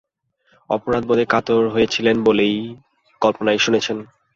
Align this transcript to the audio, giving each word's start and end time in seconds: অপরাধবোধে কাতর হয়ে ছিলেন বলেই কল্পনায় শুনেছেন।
অপরাধবোধে 0.69 1.25
কাতর 1.25 1.61
হয়ে 1.73 1.87
ছিলেন 1.87 2.17
বলেই 2.23 2.55
কল্পনায় 3.21 3.63
শুনেছেন। 3.65 3.97